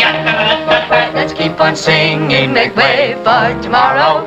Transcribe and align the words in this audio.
Let's 0.00 1.34
keep 1.34 1.60
on 1.60 1.76
singing, 1.76 2.52
make 2.52 2.74
way 2.74 3.14
for 3.22 3.60
tomorrow. 3.62 4.24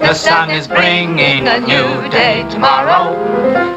The 0.00 0.14
sun 0.14 0.50
is 0.50 0.66
bringing 0.66 1.46
a 1.46 1.60
new 1.60 2.08
day 2.10 2.44
tomorrow. 2.50 3.14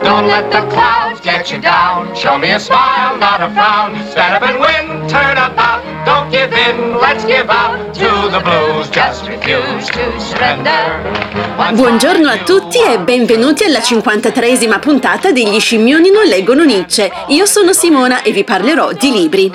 Don't 0.01 0.27
let 0.27 0.49
the 0.51 0.61
clouds 0.73 1.19
get 1.21 1.51
you 1.51 1.59
down. 1.59 2.15
Show 2.15 2.37
me 2.37 2.51
a 2.51 2.59
smile, 2.59 3.17
not 3.17 3.41
a 3.41 3.49
frown. 3.53 3.95
Stand 4.11 4.35
up 4.35 4.43
and 4.43 4.59
win, 4.59 5.07
turn 5.09 5.37
about. 5.37 5.83
Don't 6.05 6.31
give 6.31 6.53
in, 6.53 6.97
let's 6.97 7.25
give 7.25 7.49
out 7.49 7.93
to 7.95 8.29
the 8.31 8.39
blues. 8.39 8.89
Just 8.89 9.27
refuse 9.27 9.87
to 9.87 10.19
surrender. 10.19 11.23
Buongiorno 11.73 12.29
a 12.29 12.37
tutti 12.37 12.79
e 12.79 12.99
benvenuti 12.99 13.63
alla 13.63 13.79
53esima 13.79 14.79
puntata 14.79 15.31
degli 15.31 15.59
Scimmioni 15.59 16.11
non 16.11 16.23
leggono 16.25 16.63
Nietzsche. 16.63 17.11
Io 17.27 17.45
sono 17.45 17.73
Simona 17.73 18.21
e 18.21 18.31
vi 18.31 18.43
parlerò 18.43 18.91
di 18.93 19.11
libri. 19.11 19.51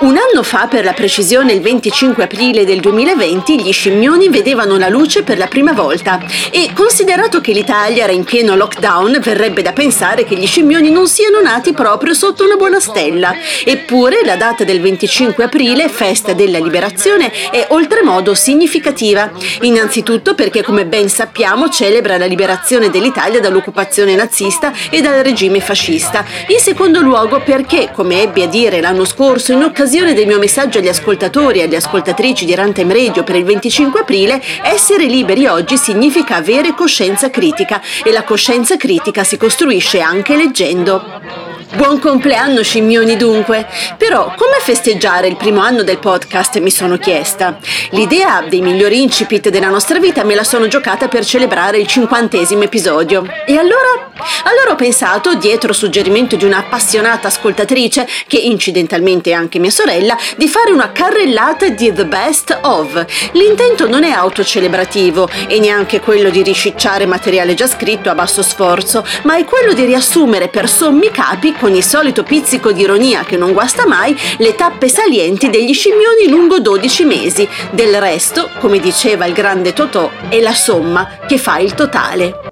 Un 0.00 0.16
anno 0.16 0.42
fa, 0.42 0.66
per 0.66 0.84
la 0.84 0.92
precisione 0.92 1.17
il 1.18 1.60
25 1.60 2.22
aprile 2.22 2.64
del 2.64 2.78
2020, 2.78 3.60
gli 3.60 3.72
Scimmioni 3.72 4.28
vedevano 4.28 4.78
la 4.78 4.88
luce 4.88 5.24
per 5.24 5.36
la 5.36 5.48
prima 5.48 5.72
volta 5.72 6.20
e 6.52 6.70
considerato 6.72 7.40
che 7.40 7.50
l'Italia 7.50 8.04
era 8.04 8.12
in 8.12 8.22
pieno 8.22 8.54
lockdown, 8.54 9.18
verrebbe 9.20 9.60
da 9.60 9.72
pensare 9.72 10.22
che 10.22 10.36
gli 10.36 10.46
Scimmioni 10.46 10.92
non 10.92 11.08
siano 11.08 11.40
nati 11.40 11.72
proprio 11.72 12.14
sotto 12.14 12.44
una 12.44 12.54
buona 12.54 12.78
stella. 12.78 13.34
Eppure 13.64 14.20
la 14.24 14.36
data 14.36 14.62
del 14.62 14.80
25 14.80 15.42
aprile, 15.42 15.88
festa 15.88 16.34
della 16.34 16.60
liberazione, 16.60 17.32
è 17.50 17.66
oltremodo 17.70 18.34
significativa. 18.34 19.28
Innanzitutto 19.62 20.36
perché, 20.36 20.62
come 20.62 20.86
ben 20.86 21.08
sappiamo, 21.08 21.68
celebra 21.68 22.16
la 22.16 22.26
liberazione 22.26 22.90
dell'Italia 22.90 23.40
dall'occupazione 23.40 24.14
nazista 24.14 24.72
e 24.88 25.00
dal 25.00 25.24
regime 25.24 25.58
fascista. 25.58 26.24
In 26.46 26.60
secondo 26.60 27.00
luogo 27.00 27.40
perché, 27.40 27.90
come 27.92 28.22
ebbi 28.22 28.42
a 28.42 28.46
dire 28.46 28.80
l'anno 28.80 29.04
scorso 29.04 29.50
in 29.50 29.64
occasione 29.64 30.14
del 30.14 30.28
mio 30.28 30.38
messaggio 30.38 30.78
agli 30.78 30.86
ascoltatori 30.86 31.06
e 31.10 31.62
alle 31.62 31.76
ascoltatrici 31.76 32.44
di 32.44 32.54
Runtime 32.54 32.92
Radio 32.92 33.24
per 33.24 33.36
il 33.36 33.44
25 33.44 34.00
aprile, 34.00 34.42
essere 34.62 35.06
liberi 35.06 35.46
oggi 35.46 35.76
significa 35.76 36.36
avere 36.36 36.74
coscienza 36.74 37.30
critica 37.30 37.80
e 38.04 38.12
la 38.12 38.24
coscienza 38.24 38.76
critica 38.76 39.24
si 39.24 39.36
costruisce 39.36 40.00
anche 40.00 40.36
leggendo. 40.36 41.47
Buon 41.74 41.98
compleanno 41.98 42.62
scimmioni 42.62 43.16
dunque! 43.16 43.66
Però 43.98 44.32
come 44.36 44.56
festeggiare 44.58 45.28
il 45.28 45.36
primo 45.36 45.60
anno 45.60 45.82
del 45.82 45.98
podcast 45.98 46.58
mi 46.60 46.70
sono 46.70 46.96
chiesta. 46.96 47.58
L'idea 47.90 48.42
dei 48.48 48.62
migliori 48.62 49.02
incipit 49.02 49.50
della 49.50 49.68
nostra 49.68 49.98
vita 49.98 50.24
me 50.24 50.34
la 50.34 50.44
sono 50.44 50.66
giocata 50.66 51.08
per 51.08 51.26
celebrare 51.26 51.78
il 51.78 51.86
cinquantesimo 51.86 52.62
episodio. 52.62 53.26
E 53.46 53.56
allora? 53.56 54.06
Allora 54.44 54.72
ho 54.72 54.76
pensato, 54.76 55.34
dietro 55.34 55.72
suggerimento 55.72 56.36
di 56.36 56.44
una 56.44 56.58
appassionata 56.58 57.28
ascoltatrice, 57.28 58.08
che 58.26 58.38
incidentalmente 58.38 59.30
è 59.30 59.34
anche 59.34 59.58
mia 59.58 59.70
sorella, 59.70 60.16
di 60.36 60.48
fare 60.48 60.72
una 60.72 60.90
carrellata 60.90 61.68
di 61.68 61.92
The 61.92 62.06
Best 62.06 62.58
of. 62.62 63.04
L'intento 63.32 63.86
non 63.86 64.04
è 64.04 64.10
autocelebrativo 64.10 65.28
e 65.46 65.60
neanche 65.60 66.00
quello 66.00 66.30
di 66.30 66.42
riscicciare 66.42 67.06
materiale 67.06 67.54
già 67.54 67.66
scritto 67.66 68.10
a 68.10 68.14
basso 68.14 68.42
sforzo, 68.42 69.04
ma 69.22 69.36
è 69.36 69.44
quello 69.44 69.74
di 69.74 69.84
riassumere 69.84 70.48
per 70.48 70.68
sommi 70.68 71.10
capi 71.10 71.52
con 71.58 71.74
il 71.74 71.84
solito 71.84 72.22
pizzico 72.22 72.72
di 72.72 72.82
ironia 72.82 73.24
che 73.24 73.36
non 73.36 73.52
guasta 73.52 73.86
mai, 73.86 74.16
le 74.38 74.54
tappe 74.54 74.88
salienti 74.88 75.50
degli 75.50 75.74
scimmioni 75.74 76.28
lungo 76.28 76.60
12 76.60 77.04
mesi. 77.04 77.48
Del 77.70 78.00
resto, 78.00 78.48
come 78.60 78.78
diceva 78.78 79.26
il 79.26 79.34
grande 79.34 79.72
Totò, 79.72 80.10
è 80.28 80.40
la 80.40 80.54
somma 80.54 81.18
che 81.26 81.38
fa 81.38 81.58
il 81.58 81.74
totale. 81.74 82.46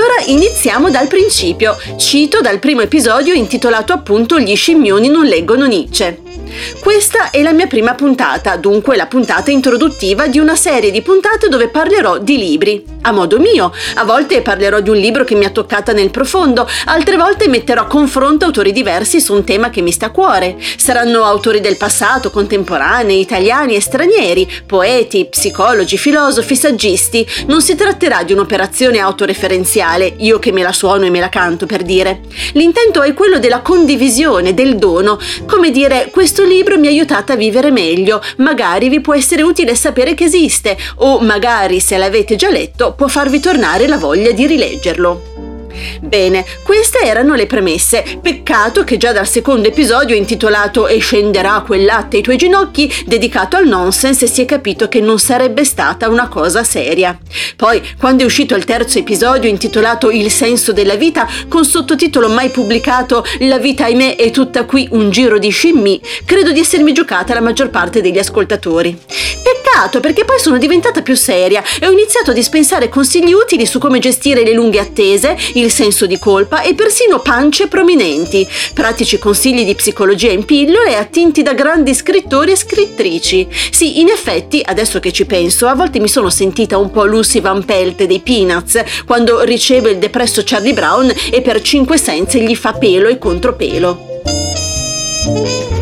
Allora 0.00 0.22
iniziamo 0.24 0.90
dal 0.90 1.08
principio. 1.08 1.76
Cito 1.98 2.40
dal 2.40 2.58
primo 2.58 2.80
episodio 2.80 3.34
intitolato 3.34 3.92
appunto 3.92 4.38
Gli 4.38 4.56
scimmioni 4.56 5.08
non 5.08 5.26
leggono 5.26 5.66
Nietzsche. 5.66 6.39
Questa 6.80 7.30
è 7.30 7.42
la 7.42 7.52
mia 7.52 7.66
prima 7.66 7.94
puntata, 7.94 8.56
dunque 8.56 8.96
la 8.96 9.06
puntata 9.06 9.50
introduttiva 9.50 10.26
di 10.26 10.38
una 10.38 10.56
serie 10.56 10.90
di 10.90 11.02
puntate 11.02 11.48
dove 11.48 11.68
parlerò 11.68 12.18
di 12.18 12.38
libri. 12.38 12.84
A 13.02 13.12
modo 13.12 13.38
mio, 13.38 13.72
a 13.94 14.04
volte 14.04 14.42
parlerò 14.42 14.80
di 14.80 14.90
un 14.90 14.96
libro 14.96 15.24
che 15.24 15.34
mi 15.34 15.44
ha 15.44 15.50
toccata 15.50 15.92
nel 15.92 16.10
profondo, 16.10 16.68
altre 16.86 17.16
volte 17.16 17.48
metterò 17.48 17.82
a 17.82 17.86
confronto 17.86 18.44
autori 18.44 18.72
diversi 18.72 19.20
su 19.20 19.32
un 19.32 19.44
tema 19.44 19.70
che 19.70 19.80
mi 19.80 19.92
sta 19.92 20.06
a 20.06 20.10
cuore. 20.10 20.56
Saranno 20.76 21.24
autori 21.24 21.60
del 21.60 21.76
passato, 21.76 22.30
contemporanei, 22.30 23.20
italiani 23.20 23.74
e 23.74 23.80
stranieri, 23.80 24.50
poeti, 24.66 25.26
psicologi, 25.26 25.96
filosofi, 25.96 26.56
saggisti. 26.56 27.26
Non 27.46 27.62
si 27.62 27.74
tratterà 27.74 28.22
di 28.22 28.32
un'operazione 28.32 28.98
autoreferenziale, 28.98 30.14
io 30.18 30.38
che 30.38 30.52
me 30.52 30.62
la 30.62 30.72
suono 30.72 31.04
e 31.04 31.10
me 31.10 31.20
la 31.20 31.28
canto 31.28 31.66
per 31.66 31.82
dire. 31.82 32.20
L'intento 32.52 33.02
è 33.02 33.14
quello 33.14 33.38
della 33.38 33.60
condivisione, 33.60 34.54
del 34.54 34.76
dono, 34.76 35.18
come 35.46 35.70
dire 35.70 36.08
questo 36.10 36.39
libro 36.44 36.78
mi 36.78 36.86
ha 36.86 36.90
aiutato 36.90 37.32
a 37.32 37.36
vivere 37.36 37.70
meglio, 37.70 38.22
magari 38.38 38.88
vi 38.88 39.00
può 39.00 39.14
essere 39.14 39.42
utile 39.42 39.74
sapere 39.74 40.14
che 40.14 40.24
esiste 40.24 40.76
o 40.96 41.20
magari 41.20 41.80
se 41.80 41.96
l'avete 41.96 42.36
già 42.36 42.50
letto 42.50 42.92
può 42.92 43.08
farvi 43.08 43.40
tornare 43.40 43.86
la 43.86 43.98
voglia 43.98 44.32
di 44.32 44.46
rileggerlo. 44.46 45.39
Bene, 46.00 46.44
queste 46.62 47.00
erano 47.00 47.34
le 47.34 47.46
premesse. 47.46 48.04
Peccato 48.20 48.84
che 48.84 48.96
già 48.96 49.12
dal 49.12 49.28
secondo 49.28 49.68
episodio 49.68 50.16
intitolato 50.16 50.86
E 50.86 50.98
scenderà 50.98 51.62
quel 51.64 51.84
latte 51.84 52.16
ai 52.16 52.22
tuoi 52.22 52.36
ginocchi, 52.36 52.92
dedicato 53.06 53.56
al 53.56 53.66
nonsense, 53.66 54.26
si 54.26 54.42
è 54.42 54.44
capito 54.44 54.88
che 54.88 55.00
non 55.00 55.18
sarebbe 55.18 55.64
stata 55.64 56.08
una 56.08 56.28
cosa 56.28 56.64
seria. 56.64 57.18
Poi, 57.56 57.82
quando 57.98 58.22
è 58.22 58.26
uscito 58.26 58.54
il 58.54 58.64
terzo 58.64 58.98
episodio 58.98 59.48
intitolato 59.48 60.10
Il 60.10 60.30
senso 60.30 60.72
della 60.72 60.96
vita, 60.96 61.28
con 61.48 61.64
sottotitolo 61.64 62.28
mai 62.28 62.50
pubblicato 62.50 63.24
La 63.40 63.58
vita 63.58 63.84
ahimè 63.84 64.16
è 64.16 64.30
tutta 64.30 64.64
qui 64.64 64.88
un 64.92 65.10
giro 65.10 65.38
di 65.38 65.50
scimmi, 65.50 66.00
credo 66.24 66.52
di 66.52 66.60
essermi 66.60 66.92
giocata 66.92 67.34
la 67.34 67.40
maggior 67.40 67.70
parte 67.70 68.00
degli 68.00 68.18
ascoltatori. 68.18 68.96
Peccato 69.42 70.00
perché 70.00 70.24
poi 70.24 70.38
sono 70.38 70.58
diventata 70.58 71.02
più 71.02 71.14
seria 71.14 71.62
e 71.80 71.86
ho 71.86 71.90
iniziato 71.90 72.30
a 72.30 72.34
dispensare 72.34 72.88
consigli 72.88 73.32
utili 73.32 73.66
su 73.66 73.78
come 73.78 73.98
gestire 73.98 74.42
le 74.42 74.52
lunghe 74.52 74.78
attese, 74.80 75.36
il 75.60 75.70
senso 75.70 76.06
di 76.06 76.18
colpa 76.18 76.62
e 76.62 76.74
persino 76.74 77.20
pance 77.20 77.68
prominenti, 77.68 78.46
pratici 78.74 79.18
consigli 79.18 79.64
di 79.64 79.74
psicologia 79.74 80.30
in 80.30 80.44
pillole 80.44 80.96
attinti 80.96 81.42
da 81.42 81.54
grandi 81.54 81.94
scrittori 81.94 82.52
e 82.52 82.56
scrittrici. 82.56 83.46
Sì, 83.70 84.00
in 84.00 84.08
effetti, 84.08 84.62
adesso 84.64 85.00
che 85.00 85.12
ci 85.12 85.26
penso, 85.26 85.66
a 85.66 85.74
volte 85.74 86.00
mi 86.00 86.08
sono 86.08 86.30
sentita 86.30 86.78
un 86.78 86.90
po' 86.90 87.04
Lucy 87.04 87.40
Van 87.40 87.64
Pelt 87.64 88.04
dei 88.04 88.20
Peanuts, 88.20 88.82
quando 89.06 89.42
riceve 89.42 89.90
il 89.90 89.98
depresso 89.98 90.42
Charlie 90.44 90.74
Brown 90.74 91.12
e 91.30 91.40
per 91.40 91.60
cinque 91.62 91.98
sense 91.98 92.40
gli 92.40 92.56
fa 92.56 92.72
pelo 92.72 93.08
e 93.08 93.18
contropelo. 93.18 95.79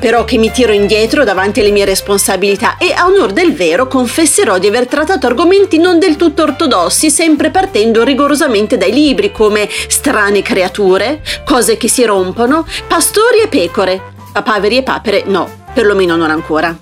Però 0.00 0.24
che 0.24 0.38
mi 0.38 0.50
tiro 0.50 0.72
indietro 0.72 1.22
davanti 1.22 1.60
alle 1.60 1.70
mie 1.70 1.84
responsabilità 1.84 2.78
e 2.78 2.92
a 2.92 3.06
onor 3.06 3.32
del 3.32 3.54
vero 3.54 3.86
confesserò 3.86 4.58
di 4.58 4.66
aver 4.66 4.86
trattato 4.86 5.26
argomenti 5.26 5.78
non 5.78 5.98
del 5.98 6.16
tutto 6.16 6.42
ortodossi, 6.42 7.10
sempre 7.10 7.50
partendo 7.50 8.02
rigorosamente 8.02 8.78
dai 8.78 8.92
libri 8.92 9.30
come 9.30 9.68
strane 9.88 10.42
creature, 10.42 11.22
cose 11.44 11.76
che 11.76 11.88
si 11.88 12.04
rompono, 12.04 12.66
pastori 12.88 13.40
e 13.44 13.48
pecore. 13.48 14.00
Papaveri 14.32 14.78
e 14.78 14.82
papere 14.82 15.24
no, 15.26 15.48
perlomeno 15.74 16.16
non 16.16 16.30
ancora. 16.30 16.76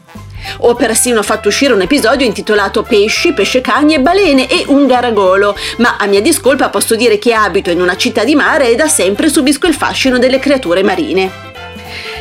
Ho 0.59 0.75
persino 0.75 1.23
fatto 1.23 1.49
uscire 1.49 1.73
un 1.73 1.81
episodio 1.81 2.27
intitolato 2.27 2.83
Pesci, 2.83 3.33
pescecagni 3.33 3.95
e 3.95 4.01
balene 4.01 4.49
e 4.49 4.65
un 4.69 4.87
garagolo, 4.87 5.57
ma 5.79 5.97
a 5.99 6.07
mia 6.07 6.23
discolpa 6.23 6.69
posso 6.69 6.95
dire 6.95 7.19
che 7.19 7.33
abito 7.33 7.71
in 7.71 7.81
una 7.81 7.97
città 7.97 8.25
di 8.25 8.35
mare 8.35 8.71
e 8.71 8.77
da 8.77 8.87
sempre 8.87 9.29
subisco 9.29 9.67
il 9.67 9.75
fascino 9.75 10.19
delle 10.19 10.39
creature 10.39 10.83
marine. 10.83 11.48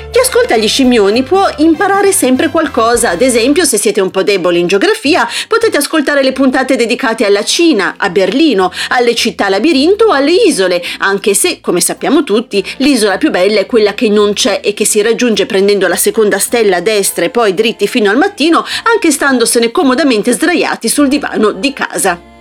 Chi 0.09 0.19
ascolta 0.19 0.55
gli 0.57 0.67
scimmioni 0.67 1.21
può 1.21 1.47
imparare 1.57 2.11
sempre 2.11 2.49
qualcosa, 2.49 3.09
ad 3.09 3.21
esempio 3.21 3.65
se 3.65 3.77
siete 3.77 4.01
un 4.01 4.09
po' 4.09 4.23
deboli 4.23 4.59
in 4.59 4.67
geografia 4.67 5.27
potete 5.47 5.77
ascoltare 5.77 6.23
le 6.23 6.31
puntate 6.31 6.75
dedicate 6.75 7.25
alla 7.25 7.43
Cina, 7.43 7.95
a 7.97 8.09
Berlino, 8.09 8.71
alle 8.89 9.13
città 9.13 9.49
labirinto 9.49 10.05
o 10.05 10.11
alle 10.11 10.31
isole, 10.31 10.81
anche 10.99 11.33
se, 11.33 11.59
come 11.61 11.81
sappiamo 11.81 12.23
tutti, 12.23 12.65
l'isola 12.77 13.17
più 13.17 13.29
bella 13.29 13.59
è 13.59 13.65
quella 13.65 13.93
che 13.93 14.09
non 14.09 14.33
c'è 14.33 14.61
e 14.63 14.73
che 14.73 14.85
si 14.85 15.01
raggiunge 15.01 15.45
prendendo 15.45 15.87
la 15.87 15.97
seconda 15.97 16.39
stella 16.39 16.77
a 16.77 16.81
destra 16.81 17.25
e 17.25 17.29
poi 17.29 17.53
dritti 17.53 17.85
fino 17.87 18.09
al 18.09 18.17
mattino, 18.17 18.65
anche 18.83 19.11
standosene 19.11 19.71
comodamente 19.71 20.31
sdraiati 20.31 20.87
sul 20.87 21.09
divano 21.09 21.51
di 21.51 21.73
casa. 21.73 22.36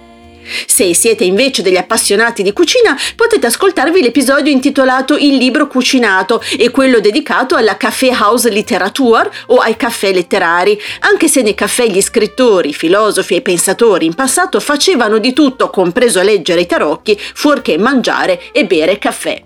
Se 0.66 0.94
siete 0.94 1.24
invece 1.24 1.62
degli 1.62 1.76
appassionati 1.76 2.42
di 2.42 2.52
cucina, 2.52 2.96
potete 3.14 3.46
ascoltarvi 3.46 4.02
l'episodio 4.02 4.52
intitolato 4.52 5.16
Il 5.16 5.36
libro 5.36 5.66
cucinato 5.66 6.42
e 6.58 6.70
quello 6.70 7.00
dedicato 7.00 7.56
alla 7.56 7.76
Café 7.76 8.10
House 8.10 8.48
Literature 8.48 9.30
o 9.46 9.56
ai 9.56 9.76
caffè 9.76 10.12
letterari, 10.12 10.80
anche 11.00 11.28
se 11.28 11.42
nei 11.42 11.54
caffè 11.54 11.86
gli 11.86 12.00
scrittori, 12.00 12.72
filosofi 12.72 13.34
e 13.34 13.42
pensatori 13.42 14.06
in 14.06 14.14
passato 14.14 14.60
facevano 14.60 15.18
di 15.18 15.32
tutto, 15.32 15.70
compreso 15.70 16.22
leggere 16.22 16.62
i 16.62 16.66
tarocchi, 16.66 17.18
fuorché 17.34 17.78
mangiare 17.78 18.40
e 18.52 18.64
bere 18.66 18.98
caffè. 18.98 19.42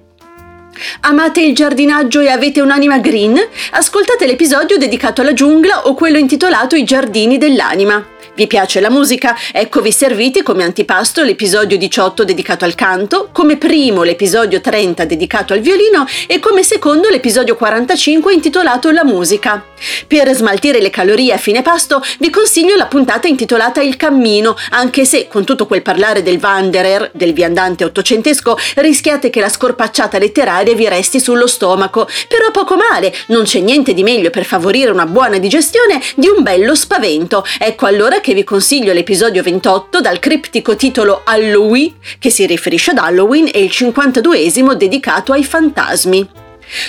Amate 1.00 1.42
il 1.42 1.54
giardinaggio 1.54 2.20
e 2.20 2.28
avete 2.28 2.60
un'anima 2.60 2.98
green? 2.98 3.38
Ascoltate 3.72 4.26
l'episodio 4.26 4.78
dedicato 4.78 5.20
alla 5.20 5.34
giungla 5.34 5.86
o 5.86 5.94
quello 5.94 6.16
intitolato 6.16 6.76
I 6.76 6.84
giardini 6.84 7.38
dell'anima. 7.38 8.18
Vi 8.34 8.46
piace 8.46 8.80
la 8.80 8.90
musica? 8.90 9.36
Eccovi 9.52 9.92
serviti 9.92 10.42
come 10.42 10.62
antipasto 10.62 11.22
l'episodio 11.22 11.76
18 11.76 12.24
dedicato 12.24 12.64
al 12.64 12.74
canto, 12.74 13.28
come 13.32 13.56
primo 13.56 14.02
l'episodio 14.02 14.60
30 14.60 15.04
dedicato 15.04 15.52
al 15.52 15.60
violino 15.60 16.06
e 16.26 16.38
come 16.38 16.62
secondo 16.62 17.08
l'episodio 17.08 17.56
45 17.56 18.32
intitolato 18.32 18.90
La 18.90 19.04
musica. 19.04 19.69
Per 20.06 20.34
smaltire 20.34 20.80
le 20.80 20.90
calorie 20.90 21.32
a 21.32 21.38
fine 21.38 21.62
pasto 21.62 22.02
vi 22.18 22.30
consiglio 22.30 22.76
la 22.76 22.86
puntata 22.86 23.28
intitolata 23.28 23.80
Il 23.80 23.96
cammino, 23.96 24.56
anche 24.70 25.04
se 25.04 25.28
con 25.28 25.44
tutto 25.44 25.66
quel 25.66 25.82
parlare 25.82 26.22
del 26.22 26.38
Wanderer, 26.40 27.10
del 27.12 27.32
viandante 27.32 27.84
ottocentesco, 27.84 28.56
rischiate 28.76 29.30
che 29.30 29.40
la 29.40 29.48
scorpacciata 29.48 30.18
letteraria 30.18 30.74
vi 30.74 30.88
resti 30.88 31.20
sullo 31.20 31.46
stomaco. 31.46 32.08
Però 32.28 32.50
poco 32.50 32.76
male, 32.76 33.14
non 33.28 33.44
c'è 33.44 33.60
niente 33.60 33.94
di 33.94 34.02
meglio 34.02 34.30
per 34.30 34.44
favorire 34.44 34.90
una 34.90 35.06
buona 35.06 35.38
digestione 35.38 36.00
di 36.16 36.28
un 36.28 36.42
bello 36.42 36.74
spavento. 36.74 37.44
Ecco 37.58 37.86
allora 37.86 38.20
che 38.20 38.34
vi 38.34 38.44
consiglio 38.44 38.92
l'episodio 38.92 39.42
28 39.42 40.00
dal 40.00 40.18
criptico 40.18 40.76
titolo 40.76 41.22
Halloween, 41.24 41.94
che 42.18 42.30
si 42.30 42.46
riferisce 42.46 42.92
ad 42.92 42.98
Halloween, 42.98 43.48
e 43.52 43.62
il 43.62 43.70
52esimo 43.72 44.72
dedicato 44.72 45.32
ai 45.32 45.44
fantasmi. 45.44 46.39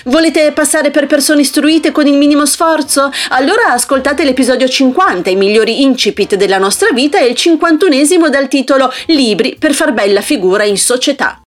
Volete 0.06 0.51
passare 0.51 0.92
per 0.92 1.07
persone 1.07 1.42
istruite 1.42 1.92
con 1.92 2.07
il 2.07 2.18
minimo 2.18 2.45
sforzo? 2.45 3.12
Allora 3.30 3.72
ascoltate 3.72 4.24
l'episodio 4.24 4.68
50, 4.68 5.30
i 5.30 5.36
migliori 5.36 5.81
incipit 5.81 6.36
della 6.36 6.57
nostra 6.57 6.92
vita, 6.92 7.19
e 7.19 7.28
il 7.28 7.36
51esimo 7.38 8.28
dal 8.28 8.48
titolo 8.48 8.92
Libri 9.07 9.56
per 9.57 9.74
far 9.74 9.94
bella 9.94 10.22
figura 10.22 10.63
in 10.63 10.78
società. 10.78 11.42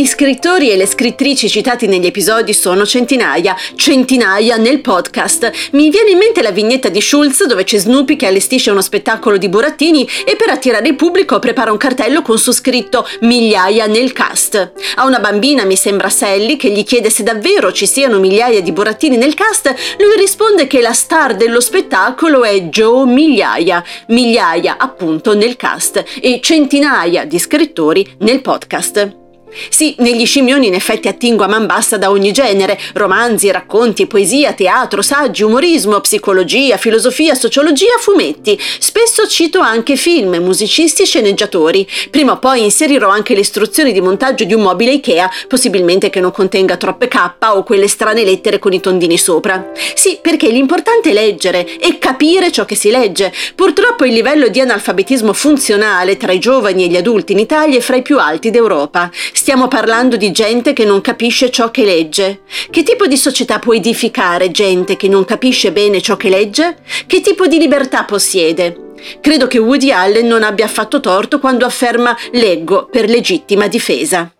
Gli 0.00 0.06
scrittori 0.06 0.70
e 0.70 0.76
le 0.76 0.86
scrittrici 0.86 1.46
citati 1.46 1.86
negli 1.86 2.06
episodi 2.06 2.54
sono 2.54 2.86
centinaia, 2.86 3.54
centinaia 3.74 4.56
nel 4.56 4.80
podcast. 4.80 5.52
Mi 5.72 5.90
viene 5.90 6.12
in 6.12 6.16
mente 6.16 6.40
la 6.40 6.52
vignetta 6.52 6.88
di 6.88 7.02
Schulz 7.02 7.44
dove 7.44 7.64
c'è 7.64 7.76
Snoopy 7.76 8.16
che 8.16 8.24
allestisce 8.24 8.70
uno 8.70 8.80
spettacolo 8.80 9.36
di 9.36 9.50
burattini 9.50 10.08
e 10.24 10.36
per 10.36 10.48
attirare 10.48 10.88
il 10.88 10.96
pubblico 10.96 11.38
prepara 11.38 11.70
un 11.70 11.76
cartello 11.76 12.22
con 12.22 12.38
su 12.38 12.50
scritto 12.50 13.06
migliaia 13.20 13.84
nel 13.84 14.12
cast. 14.12 14.72
A 14.94 15.04
una 15.04 15.18
bambina, 15.18 15.66
mi 15.66 15.76
sembra 15.76 16.08
Sally, 16.08 16.56
che 16.56 16.70
gli 16.70 16.82
chiede 16.82 17.10
se 17.10 17.22
davvero 17.22 17.70
ci 17.70 17.86
siano 17.86 18.18
migliaia 18.18 18.62
di 18.62 18.72
burattini 18.72 19.18
nel 19.18 19.34
cast, 19.34 19.66
lui 19.98 20.16
risponde 20.16 20.66
che 20.66 20.80
la 20.80 20.94
star 20.94 21.36
dello 21.36 21.60
spettacolo 21.60 22.42
è 22.42 22.58
Joe 22.70 23.04
Migliaia, 23.04 23.84
migliaia 24.06 24.76
appunto 24.78 25.34
nel 25.34 25.56
cast 25.56 26.02
e 26.22 26.40
centinaia 26.40 27.26
di 27.26 27.38
scrittori 27.38 28.14
nel 28.20 28.40
podcast. 28.40 29.19
Sì, 29.68 29.94
negli 29.98 30.26
scimmioni 30.26 30.66
in 30.66 30.74
effetti 30.74 31.08
attingo 31.08 31.44
a 31.44 31.48
man 31.48 31.66
bassa 31.66 31.96
da 31.96 32.10
ogni 32.10 32.32
genere, 32.32 32.78
romanzi, 32.94 33.50
racconti, 33.50 34.06
poesia, 34.06 34.52
teatro, 34.52 35.02
saggi, 35.02 35.42
umorismo, 35.42 36.00
psicologia, 36.00 36.76
filosofia, 36.76 37.34
sociologia, 37.34 37.96
fumetti. 37.98 38.58
Spesso 38.78 39.26
cito 39.26 39.60
anche 39.60 39.96
film, 39.96 40.36
musicisti 40.36 41.04
sceneggiatori. 41.04 41.86
Prima 42.10 42.32
o 42.32 42.38
poi 42.38 42.62
inserirò 42.62 43.08
anche 43.08 43.34
le 43.34 43.40
istruzioni 43.40 43.92
di 43.92 44.00
montaggio 44.00 44.44
di 44.44 44.54
un 44.54 44.62
mobile 44.62 44.92
Ikea, 44.92 45.30
possibilmente 45.48 46.10
che 46.10 46.20
non 46.20 46.32
contenga 46.32 46.76
troppe 46.76 47.08
K 47.08 47.30
o 47.54 47.62
quelle 47.62 47.88
strane 47.88 48.24
lettere 48.24 48.58
con 48.58 48.72
i 48.72 48.80
tondini 48.80 49.18
sopra. 49.18 49.72
Sì, 49.94 50.18
perché 50.20 50.48
l'importante 50.48 51.10
è 51.10 51.12
leggere 51.12 51.78
e 51.78 51.98
capire 51.98 52.50
ciò 52.52 52.64
che 52.64 52.74
si 52.74 52.90
legge. 52.90 53.32
Purtroppo 53.54 54.04
il 54.04 54.12
livello 54.12 54.48
di 54.48 54.60
analfabetismo 54.60 55.32
funzionale 55.32 56.16
tra 56.16 56.32
i 56.32 56.38
giovani 56.38 56.84
e 56.84 56.88
gli 56.88 56.96
adulti 56.96 57.32
in 57.32 57.38
Italia 57.38 57.78
è 57.78 57.80
fra 57.80 57.96
i 57.96 58.02
più 58.02 58.18
alti 58.18 58.50
d'Europa. 58.50 59.10
Stiamo 59.50 59.66
parlando 59.66 60.16
di 60.16 60.30
gente 60.30 60.72
che 60.72 60.84
non 60.84 61.00
capisce 61.00 61.50
ciò 61.50 61.72
che 61.72 61.84
legge. 61.84 62.42
Che 62.70 62.84
tipo 62.84 63.08
di 63.08 63.16
società 63.16 63.58
può 63.58 63.74
edificare 63.74 64.52
gente 64.52 64.96
che 64.96 65.08
non 65.08 65.24
capisce 65.24 65.72
bene 65.72 66.00
ciò 66.00 66.16
che 66.16 66.28
legge? 66.28 66.76
Che 67.04 67.20
tipo 67.20 67.48
di 67.48 67.58
libertà 67.58 68.04
possiede? 68.04 68.92
Credo 69.20 69.48
che 69.48 69.58
Woody 69.58 69.90
Allen 69.90 70.28
non 70.28 70.44
abbia 70.44 70.66
affatto 70.66 71.00
torto 71.00 71.40
quando 71.40 71.66
afferma 71.66 72.16
leggo 72.30 72.86
per 72.92 73.08
legittima 73.08 73.66
difesa. 73.66 74.30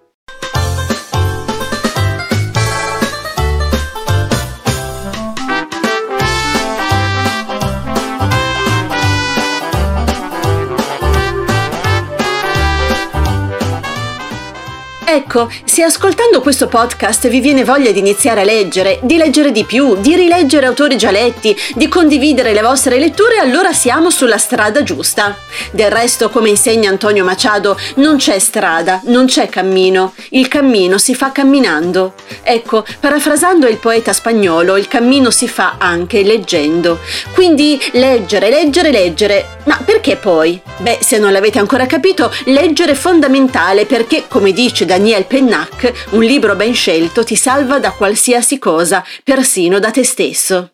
Ecco, 15.12 15.50
se 15.64 15.82
ascoltando 15.82 16.40
questo 16.40 16.68
podcast 16.68 17.26
vi 17.26 17.40
viene 17.40 17.64
voglia 17.64 17.90
di 17.90 17.98
iniziare 17.98 18.42
a 18.42 18.44
leggere, 18.44 19.00
di 19.02 19.16
leggere 19.16 19.50
di 19.50 19.64
più, 19.64 19.96
di 19.96 20.14
rileggere 20.14 20.66
autori 20.66 20.96
già 20.96 21.10
letti, 21.10 21.54
di 21.74 21.88
condividere 21.88 22.52
le 22.52 22.62
vostre 22.62 22.96
letture, 23.00 23.38
allora 23.38 23.72
siamo 23.72 24.10
sulla 24.10 24.38
strada 24.38 24.84
giusta. 24.84 25.36
Del 25.72 25.90
resto, 25.90 26.30
come 26.30 26.50
insegna 26.50 26.90
Antonio 26.90 27.24
Machado, 27.24 27.76
non 27.96 28.18
c'è 28.18 28.38
strada, 28.38 29.00
non 29.06 29.26
c'è 29.26 29.48
cammino, 29.48 30.14
il 30.28 30.46
cammino 30.46 30.96
si 30.96 31.16
fa 31.16 31.32
camminando. 31.32 32.14
Ecco, 32.44 32.84
parafrasando 33.00 33.66
il 33.66 33.78
poeta 33.78 34.12
spagnolo, 34.12 34.76
il 34.76 34.86
cammino 34.86 35.32
si 35.32 35.48
fa 35.48 35.74
anche 35.78 36.22
leggendo. 36.22 37.00
Quindi 37.34 37.80
leggere, 37.94 38.48
leggere, 38.48 38.92
leggere. 38.92 39.58
Ma 39.64 39.78
perché 39.84 40.16
poi? 40.16 40.60
Beh, 40.78 40.98
se 41.02 41.18
non 41.18 41.32
l'avete 41.32 41.58
ancora 41.58 41.86
capito, 41.86 42.32
leggere 42.46 42.92
è 42.92 42.94
fondamentale 42.94 43.84
perché, 43.84 44.24
come 44.28 44.52
dice 44.52 44.84
Daniel 44.84 45.26
Pennac, 45.26 46.08
un 46.10 46.22
libro 46.22 46.56
ben 46.56 46.74
scelto 46.74 47.24
ti 47.24 47.36
salva 47.36 47.78
da 47.78 47.90
qualsiasi 47.90 48.58
cosa, 48.58 49.04
persino 49.22 49.78
da 49.78 49.90
te 49.90 50.04
stesso. 50.04 50.70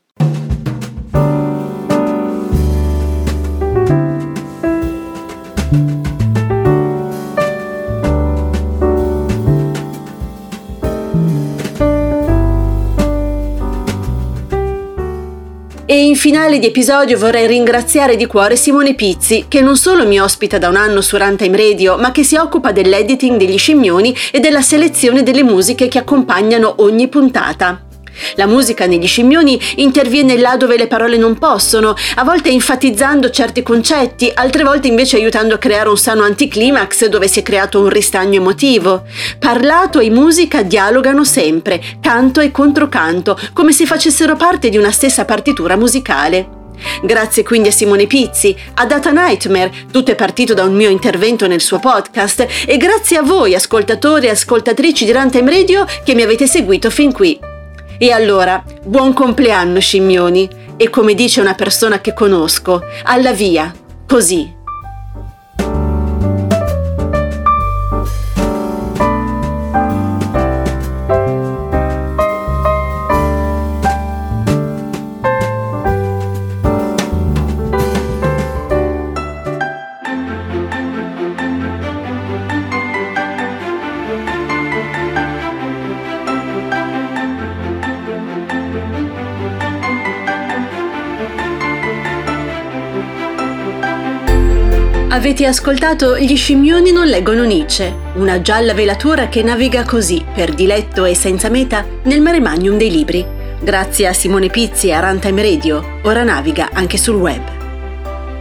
In 15.96 16.14
finale 16.14 16.58
di 16.58 16.66
episodio 16.66 17.16
vorrei 17.16 17.46
ringraziare 17.46 18.16
di 18.16 18.26
cuore 18.26 18.54
Simone 18.56 18.94
Pizzi, 18.94 19.46
che 19.48 19.62
non 19.62 19.78
solo 19.78 20.06
mi 20.06 20.20
ospita 20.20 20.58
da 20.58 20.68
un 20.68 20.76
anno 20.76 21.00
su 21.00 21.16
Runtime 21.16 21.56
Radio, 21.56 21.96
ma 21.96 22.12
che 22.12 22.22
si 22.22 22.36
occupa 22.36 22.70
dell'editing 22.70 23.38
degli 23.38 23.56
scimmioni 23.56 24.14
e 24.30 24.38
della 24.38 24.60
selezione 24.60 25.22
delle 25.22 25.42
musiche 25.42 25.88
che 25.88 25.96
accompagnano 25.96 26.74
ogni 26.80 27.08
puntata. 27.08 27.85
La 28.34 28.46
musica 28.46 28.86
negli 28.86 29.06
scimmioni 29.06 29.60
interviene 29.76 30.36
là 30.36 30.56
dove 30.56 30.76
le 30.76 30.86
parole 30.86 31.16
non 31.16 31.38
possono, 31.38 31.94
a 32.14 32.24
volte 32.24 32.50
enfatizzando 32.50 33.30
certi 33.30 33.62
concetti, 33.62 34.30
altre 34.34 34.64
volte 34.64 34.88
invece 34.88 35.16
aiutando 35.16 35.54
a 35.54 35.58
creare 35.58 35.88
un 35.88 35.98
sano 35.98 36.22
anticlimax 36.22 37.06
dove 37.06 37.28
si 37.28 37.40
è 37.40 37.42
creato 37.42 37.80
un 37.80 37.88
ristagno 37.88 38.36
emotivo. 38.36 39.04
Parlato 39.38 39.98
e 40.00 40.10
musica 40.10 40.62
dialogano 40.62 41.24
sempre, 41.24 41.80
canto 42.00 42.40
e 42.40 42.50
controcanto, 42.50 43.38
come 43.52 43.72
se 43.72 43.86
facessero 43.86 44.36
parte 44.36 44.68
di 44.68 44.76
una 44.76 44.90
stessa 44.90 45.24
partitura 45.24 45.76
musicale. 45.76 46.64
Grazie 47.02 47.42
quindi 47.42 47.68
a 47.68 47.72
Simone 47.72 48.06
Pizzi, 48.06 48.54
a 48.74 48.84
Data 48.84 49.10
Nightmare, 49.10 49.72
tutto 49.90 50.10
è 50.10 50.14
partito 50.14 50.54
da 50.54 50.64
un 50.64 50.74
mio 50.74 50.90
intervento 50.90 51.46
nel 51.46 51.62
suo 51.62 51.78
podcast, 51.78 52.46
e 52.66 52.76
grazie 52.76 53.16
a 53.16 53.22
voi 53.22 53.54
ascoltatori 53.54 54.26
e 54.26 54.30
ascoltatrici 54.30 55.04
di 55.04 55.12
Runtime 55.12 55.50
Radio 55.50 55.86
che 56.04 56.14
mi 56.14 56.22
avete 56.22 56.46
seguito 56.46 56.90
fin 56.90 57.12
qui. 57.12 57.55
E 57.98 58.10
allora, 58.10 58.62
buon 58.84 59.12
compleanno 59.12 59.80
scimmioni 59.80 60.48
e 60.76 60.90
come 60.90 61.14
dice 61.14 61.40
una 61.40 61.54
persona 61.54 62.00
che 62.00 62.12
conosco, 62.12 62.82
alla 63.04 63.32
via, 63.32 63.72
così. 64.06 64.55
Avete 95.16 95.46
ascoltato 95.46 96.18
Gli 96.18 96.36
scimmioni 96.36 96.92
non 96.92 97.06
leggono 97.06 97.44
Nietzsche, 97.44 97.90
una 98.16 98.42
gialla 98.42 98.74
velatura 98.74 99.30
che 99.30 99.42
naviga 99.42 99.82
così, 99.82 100.22
per 100.34 100.52
diletto 100.52 101.06
e 101.06 101.14
senza 101.14 101.48
meta, 101.48 101.86
nel 102.02 102.20
mare 102.20 102.38
magnum 102.38 102.76
dei 102.76 102.90
libri. 102.90 103.24
Grazie 103.58 104.08
a 104.08 104.12
Simone 104.12 104.50
Pizzi 104.50 104.88
e 104.88 104.92
a 104.92 105.00
Runtime 105.00 105.42
Radio, 105.42 106.00
ora 106.02 106.22
naviga 106.22 106.68
anche 106.70 106.98
sul 106.98 107.14
web. 107.14 107.40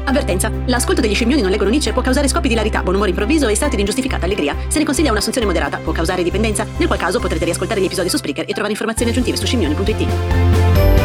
Avvertenza. 0.04 0.52
L'ascolto 0.66 1.00
degli 1.00 1.16
scimmioni 1.16 1.42
non 1.42 1.50
leggono 1.50 1.70
Nietzsche 1.70 1.94
può 1.94 2.02
causare 2.02 2.28
scopi 2.28 2.50
di 2.50 2.56
ilarità, 2.56 2.84
buon 2.84 2.96
umore 2.96 3.12
improvviso 3.12 3.48
e 3.48 3.56
stati 3.56 3.76
di 3.76 3.80
ingiustificata 3.80 4.26
allegria. 4.26 4.58
Se 4.68 4.78
ne 4.78 4.84
consiglia 4.84 5.12
un'assunzione 5.12 5.48
moderata, 5.48 5.78
può 5.78 5.94
causare 5.94 6.24
dipendenza, 6.24 6.68
nel 6.76 6.88
qual 6.88 7.00
caso 7.00 7.22
potrete 7.22 7.46
riascoltare 7.46 7.80
gli 7.80 7.86
episodi 7.86 8.10
su 8.10 8.18
Spreaker 8.18 8.44
e 8.44 8.52
trovare 8.52 8.72
informazioni 8.72 9.12
aggiuntive 9.12 9.38
su 9.38 9.46
scimmioni.it. 9.46 11.05